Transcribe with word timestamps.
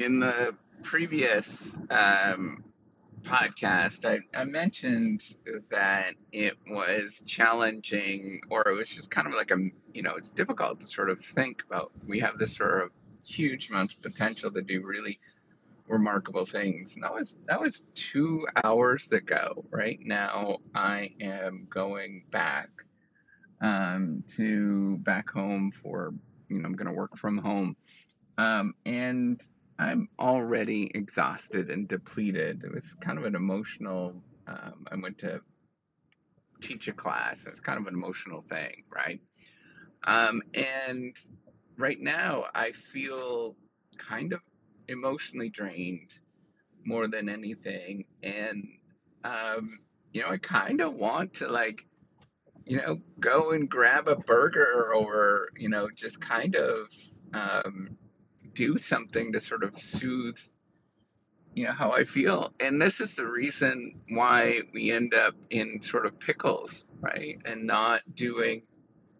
in 0.00 0.20
the 0.20 0.54
previous 0.82 1.46
um, 1.90 2.64
podcast, 3.22 4.06
I, 4.08 4.20
I 4.36 4.44
mentioned 4.44 5.22
that 5.70 6.14
it 6.32 6.56
was 6.66 7.22
challenging, 7.26 8.40
or 8.48 8.66
it 8.66 8.74
was 8.74 8.88
just 8.88 9.10
kind 9.10 9.26
of 9.26 9.34
like 9.34 9.50
a, 9.50 9.58
you 9.92 10.02
know, 10.02 10.14
it's 10.16 10.30
difficult 10.30 10.80
to 10.80 10.86
sort 10.86 11.10
of 11.10 11.20
think 11.20 11.62
about. 11.66 11.92
We 12.06 12.20
have 12.20 12.38
this 12.38 12.56
sort 12.56 12.82
of 12.82 12.90
huge 13.24 13.68
amount 13.68 13.92
of 13.92 14.02
potential 14.02 14.50
to 14.50 14.62
do 14.62 14.82
really 14.82 15.20
remarkable 15.86 16.46
things. 16.46 16.94
And 16.94 17.04
that 17.04 17.12
was 17.12 17.36
that 17.46 17.60
was 17.60 17.90
two 17.94 18.46
hours 18.64 19.12
ago. 19.12 19.66
Right 19.70 19.98
now, 20.02 20.58
I 20.74 21.10
am 21.20 21.66
going 21.68 22.24
back 22.30 22.70
um, 23.60 24.24
to 24.36 24.96
back 24.98 25.28
home 25.28 25.72
for 25.82 26.14
you 26.48 26.58
know 26.58 26.66
I'm 26.66 26.74
going 26.74 26.86
to 26.86 26.94
work 26.94 27.18
from 27.18 27.36
home, 27.36 27.76
um, 28.38 28.72
and 28.86 29.40
I'm 29.80 30.08
already 30.18 30.90
exhausted 30.94 31.70
and 31.70 31.88
depleted. 31.88 32.62
It 32.64 32.74
was 32.74 32.82
kind 33.00 33.18
of 33.18 33.24
an 33.24 33.34
emotional. 33.34 34.22
Um, 34.46 34.86
I 34.92 34.96
went 34.96 35.18
to 35.18 35.40
teach 36.60 36.86
a 36.88 36.92
class. 36.92 37.36
It's 37.46 37.60
kind 37.60 37.80
of 37.80 37.86
an 37.86 37.94
emotional 37.94 38.44
thing, 38.50 38.84
right? 38.94 39.20
Um, 40.04 40.42
and 40.52 41.16
right 41.78 41.98
now, 41.98 42.44
I 42.54 42.72
feel 42.72 43.56
kind 43.96 44.34
of 44.34 44.40
emotionally 44.88 45.48
drained 45.48 46.10
more 46.84 47.08
than 47.08 47.30
anything, 47.30 48.04
and 48.22 48.68
um, 49.24 49.78
you 50.12 50.20
know, 50.20 50.28
I 50.28 50.36
kind 50.36 50.82
of 50.82 50.94
want 50.94 51.34
to 51.34 51.48
like, 51.48 51.86
you 52.66 52.76
know, 52.76 53.00
go 53.18 53.52
and 53.52 53.68
grab 53.68 54.08
a 54.08 54.16
burger 54.16 54.92
or 54.94 55.48
you 55.56 55.70
know, 55.70 55.88
just 55.94 56.20
kind 56.20 56.54
of 56.54 56.88
um, 57.32 57.96
do 58.54 58.78
something 58.78 59.32
to 59.32 59.40
sort 59.40 59.62
of 59.64 59.78
soothe 59.80 60.38
you 61.54 61.64
know 61.64 61.72
how 61.72 61.92
I 61.92 62.04
feel. 62.04 62.52
And 62.60 62.80
this 62.80 63.00
is 63.00 63.14
the 63.14 63.26
reason 63.26 64.00
why 64.08 64.60
we 64.72 64.92
end 64.92 65.14
up 65.14 65.34
in 65.50 65.82
sort 65.82 66.06
of 66.06 66.18
pickles, 66.18 66.84
right? 67.00 67.40
And 67.44 67.66
not 67.66 68.02
doing 68.14 68.62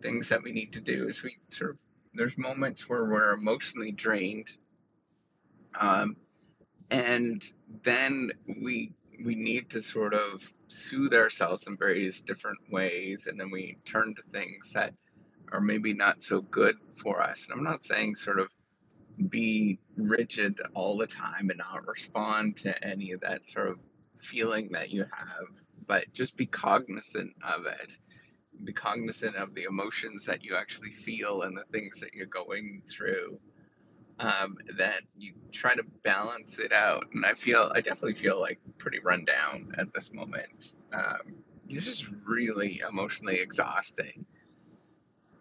things 0.00 0.28
that 0.28 0.42
we 0.42 0.52
need 0.52 0.72
to 0.74 0.80
do 0.80 1.08
is 1.08 1.22
we 1.22 1.36
sort 1.50 1.72
of 1.72 1.78
there's 2.14 2.36
moments 2.36 2.88
where 2.88 3.04
we're 3.04 3.32
emotionally 3.32 3.92
drained. 3.92 4.50
Um, 5.78 6.16
and 6.90 7.44
then 7.82 8.32
we 8.46 8.92
we 9.24 9.34
need 9.34 9.70
to 9.70 9.82
sort 9.82 10.14
of 10.14 10.42
soothe 10.68 11.14
ourselves 11.14 11.66
in 11.66 11.76
various 11.76 12.22
different 12.22 12.58
ways 12.70 13.26
and 13.26 13.38
then 13.38 13.50
we 13.50 13.78
turn 13.84 14.14
to 14.14 14.22
things 14.32 14.72
that 14.72 14.94
are 15.52 15.60
maybe 15.60 15.92
not 15.92 16.22
so 16.22 16.40
good 16.40 16.76
for 16.96 17.22
us. 17.22 17.48
And 17.48 17.58
I'm 17.58 17.64
not 17.64 17.84
saying 17.84 18.16
sort 18.16 18.40
of 18.40 18.48
be 19.28 19.78
rigid 19.96 20.60
all 20.74 20.96
the 20.96 21.06
time 21.06 21.50
and 21.50 21.58
not 21.58 21.86
respond 21.86 22.56
to 22.58 22.84
any 22.84 23.12
of 23.12 23.20
that 23.20 23.48
sort 23.48 23.68
of 23.68 23.78
feeling 24.18 24.70
that 24.72 24.90
you 24.90 25.02
have, 25.02 25.48
but 25.86 26.12
just 26.12 26.36
be 26.36 26.46
cognizant 26.46 27.32
of 27.42 27.66
it. 27.66 27.96
Be 28.64 28.72
cognizant 28.72 29.36
of 29.36 29.54
the 29.54 29.64
emotions 29.64 30.26
that 30.26 30.44
you 30.44 30.56
actually 30.56 30.92
feel 30.92 31.42
and 31.42 31.56
the 31.56 31.64
things 31.72 32.00
that 32.00 32.14
you're 32.14 32.26
going 32.26 32.82
through. 32.88 33.38
Um, 34.18 34.58
that 34.76 35.00
you 35.16 35.32
try 35.50 35.74
to 35.74 35.82
balance 36.04 36.60
it 36.60 36.72
out. 36.72 37.06
And 37.12 37.26
I 37.26 37.32
feel, 37.32 37.72
I 37.74 37.80
definitely 37.80 38.14
feel 38.14 38.38
like 38.38 38.60
pretty 38.78 39.00
run 39.00 39.24
down 39.24 39.72
at 39.78 39.92
this 39.92 40.12
moment. 40.12 40.74
Um, 40.92 41.34
just 41.66 42.06
really 42.24 42.82
emotionally 42.88 43.40
exhausting 43.40 44.24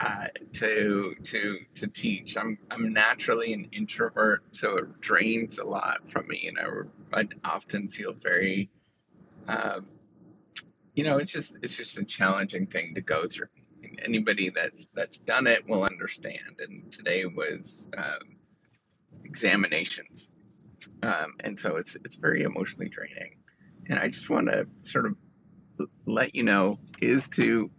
uh, 0.00 0.26
to 0.52 1.14
to 1.24 1.58
to 1.74 1.86
teach. 1.86 2.36
I'm 2.36 2.58
I'm 2.70 2.92
naturally 2.92 3.52
an 3.52 3.68
introvert, 3.72 4.42
so 4.50 4.76
it 4.76 5.00
drains 5.00 5.58
a 5.58 5.64
lot 5.64 6.10
from 6.10 6.28
me, 6.28 6.48
and 6.48 6.58
I 6.58 7.20
I 7.20 7.28
often 7.44 7.88
feel 7.88 8.12
very, 8.12 8.70
um, 9.48 9.86
you 10.94 11.04
know, 11.04 11.18
it's 11.18 11.32
just 11.32 11.56
it's 11.62 11.74
just 11.74 11.98
a 11.98 12.04
challenging 12.04 12.66
thing 12.66 12.94
to 12.94 13.00
go 13.00 13.26
through. 13.26 13.48
And 13.82 14.00
anybody 14.04 14.50
that's 14.50 14.88
that's 14.88 15.18
done 15.20 15.46
it 15.46 15.66
will 15.68 15.84
understand. 15.84 16.58
And 16.58 16.90
today 16.92 17.24
was 17.24 17.88
um, 17.96 18.36
examinations, 19.24 20.30
um, 21.02 21.36
and 21.40 21.58
so 21.58 21.76
it's 21.76 21.96
it's 21.96 22.16
very 22.16 22.42
emotionally 22.42 22.90
draining. 22.90 23.36
And 23.88 23.98
I 23.98 24.08
just 24.08 24.28
want 24.28 24.48
to 24.48 24.66
sort 24.90 25.06
of 25.06 25.16
let 26.06 26.34
you 26.34 26.42
know 26.42 26.78
is 27.00 27.22
to 27.36 27.70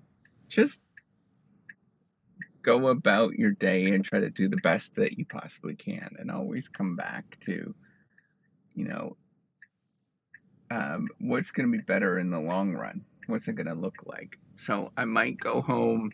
just 0.50 0.73
go 2.67 2.89
about 2.89 3.35
your 3.35 3.51
day 3.51 3.85
and 3.94 4.03
try 4.03 4.19
to 4.19 4.29
do 4.29 4.50
the 4.50 4.57
best 4.57 4.95
that 4.97 5.17
you 5.17 5.25
possibly 5.25 5.73
can 5.73 6.09
and 6.19 6.29
always 6.29 6.66
come 6.78 6.97
back 6.97 7.23
to 7.45 7.73
you 8.75 8.83
know 8.83 9.16
um, 10.69 11.07
what's 11.22 11.50
going 11.51 11.72
to 11.72 11.77
be 11.77 11.81
better 11.81 12.19
in 12.19 12.29
the 12.29 12.41
long 12.41 12.73
run? 12.73 13.06
What's 13.27 13.47
it 13.47 13.56
going 13.56 13.67
to 13.67 13.73
look 13.73 13.95
like? 14.06 14.38
So 14.66 14.91
i 14.97 15.06
might 15.06 15.39
go 15.39 15.61
home 15.61 16.11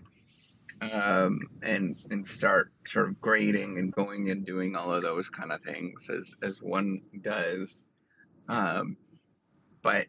um, 0.81 1.40
and 1.63 1.96
and 2.12 2.28
start 2.38 2.72
sort 2.92 3.09
of 3.09 3.19
grading 3.19 3.80
and 3.80 3.92
going 3.92 4.30
and 4.30 4.46
doing 4.46 4.75
all 4.75 4.92
of 4.92 5.02
those 5.02 5.30
kind 5.30 5.52
of 5.52 5.62
things 5.62 6.08
as 6.12 6.36
as 6.44 6.62
one 6.62 7.02
does. 7.19 7.88
Um, 8.47 8.97
but 9.81 10.06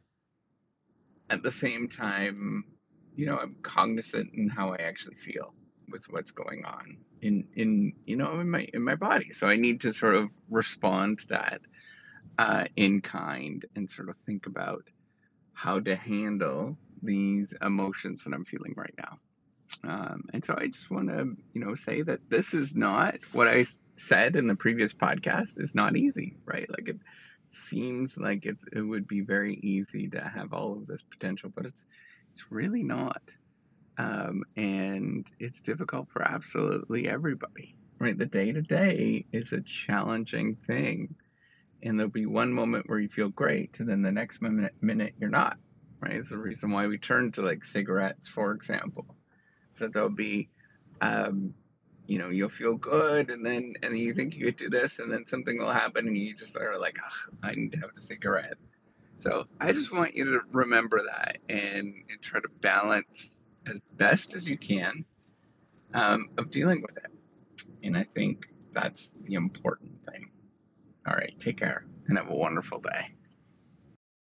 at 1.30 1.42
the 1.42 1.52
same 1.62 1.88
time 1.88 2.64
you 3.16 3.26
know 3.26 3.38
i'm 3.38 3.56
cognizant 3.62 4.30
in 4.34 4.48
how 4.48 4.72
i 4.74 4.76
actually 4.76 5.14
feel 5.14 5.54
with 5.88 6.04
what's 6.10 6.30
going 6.30 6.64
on 6.64 6.98
in 7.22 7.46
in 7.54 7.92
you 8.06 8.16
know 8.16 8.40
in 8.40 8.50
my 8.50 8.66
in 8.72 8.82
my 8.82 8.94
body. 8.94 9.32
So 9.32 9.46
I 9.46 9.56
need 9.56 9.82
to 9.82 9.92
sort 9.92 10.16
of 10.16 10.28
respond 10.50 11.20
to 11.20 11.28
that 11.28 11.60
uh, 12.38 12.64
in 12.76 13.00
kind 13.00 13.64
and 13.76 13.88
sort 13.88 14.08
of 14.08 14.16
think 14.18 14.46
about 14.46 14.84
how 15.52 15.80
to 15.80 15.94
handle 15.94 16.76
these 17.02 17.46
emotions 17.62 18.24
that 18.24 18.32
I'm 18.32 18.44
feeling 18.44 18.74
right 18.76 18.94
now. 18.98 19.18
Um, 19.84 20.24
and 20.32 20.42
so 20.46 20.54
I 20.56 20.66
just 20.66 20.90
want 20.90 21.08
to 21.08 21.36
you 21.52 21.64
know 21.64 21.74
say 21.86 22.02
that 22.02 22.20
this 22.28 22.46
is 22.52 22.68
not 22.74 23.16
what 23.32 23.48
I 23.48 23.66
said 24.08 24.36
in 24.36 24.46
the 24.46 24.54
previous 24.54 24.92
podcast 24.92 25.48
is 25.56 25.70
not 25.74 25.96
easy, 25.96 26.36
right? 26.44 26.68
Like 26.68 26.88
it 26.88 26.98
seems 27.70 28.10
like 28.16 28.44
it, 28.44 28.56
it 28.72 28.80
would 28.80 29.08
be 29.08 29.20
very 29.20 29.54
easy 29.56 30.08
to 30.08 30.20
have 30.20 30.52
all 30.52 30.72
of 30.72 30.86
this 30.86 31.02
potential, 31.02 31.50
but 31.54 31.66
it's 31.66 31.86
it's 32.34 32.42
really 32.50 32.82
not. 32.82 33.22
Um, 33.96 34.44
and 34.56 35.24
it's 35.38 35.56
difficult 35.64 36.08
for 36.12 36.22
absolutely 36.22 37.08
everybody, 37.08 37.76
right? 37.98 38.16
The 38.16 38.26
day 38.26 38.52
to 38.52 38.62
day 38.62 39.24
is 39.32 39.46
a 39.52 39.62
challenging 39.86 40.56
thing. 40.66 41.14
And 41.82 41.98
there'll 41.98 42.10
be 42.10 42.26
one 42.26 42.52
moment 42.52 42.88
where 42.88 42.98
you 42.98 43.10
feel 43.10 43.28
great, 43.28 43.72
and 43.78 43.88
then 43.88 44.00
the 44.00 44.10
next 44.10 44.40
minute, 44.40 44.72
minute 44.80 45.14
you're 45.20 45.28
not, 45.28 45.58
right? 46.00 46.14
It's 46.14 46.30
the 46.30 46.38
reason 46.38 46.70
why 46.70 46.86
we 46.86 46.96
turn 46.96 47.30
to 47.32 47.42
like 47.42 47.62
cigarettes, 47.62 48.26
for 48.26 48.52
example. 48.52 49.04
So 49.78 49.88
there'll 49.88 50.08
be, 50.08 50.48
um, 51.02 51.52
you 52.06 52.18
know, 52.18 52.30
you'll 52.30 52.48
feel 52.48 52.76
good, 52.76 53.30
and 53.30 53.44
then 53.44 53.74
and 53.82 53.92
then 53.92 53.96
you 53.96 54.14
think 54.14 54.34
you 54.34 54.46
could 54.46 54.56
do 54.56 54.70
this, 54.70 54.98
and 54.98 55.12
then 55.12 55.26
something 55.26 55.58
will 55.58 55.72
happen, 55.72 56.08
and 56.08 56.16
you 56.16 56.34
just 56.34 56.56
are 56.56 56.78
like, 56.78 56.96
I 57.42 57.54
need 57.54 57.72
to 57.72 57.78
have 57.78 57.90
a 57.94 58.00
cigarette. 58.00 58.56
So 59.16 59.46
I 59.60 59.72
just 59.72 59.92
want 59.92 60.16
you 60.16 60.24
to 60.24 60.40
remember 60.52 61.02
that 61.04 61.38
and, 61.48 61.94
and 62.08 62.20
try 62.22 62.40
to 62.40 62.48
balance 62.60 63.43
as 63.66 63.80
best 63.96 64.34
as 64.34 64.48
you 64.48 64.56
can 64.56 65.04
um, 65.94 66.30
of 66.38 66.50
dealing 66.50 66.82
with 66.82 66.96
it. 66.96 67.10
And 67.82 67.96
I 67.96 68.04
think 68.04 68.46
that's 68.72 69.14
the 69.22 69.34
important 69.34 70.04
thing. 70.10 70.30
All 71.06 71.14
right, 71.14 71.34
take 71.40 71.58
care 71.58 71.84
and 72.08 72.18
have 72.18 72.30
a 72.30 72.34
wonderful 72.34 72.80
day. 72.80 73.14